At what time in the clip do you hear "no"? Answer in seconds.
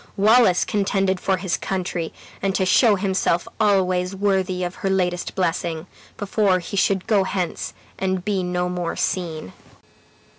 8.41-8.67